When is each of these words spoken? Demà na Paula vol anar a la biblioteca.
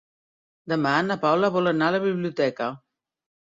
Demà 0.71 0.93
na 1.09 1.17
Paula 1.25 1.51
vol 1.57 1.73
anar 1.73 1.91
a 1.91 1.95
la 1.97 2.01
biblioteca. 2.07 2.71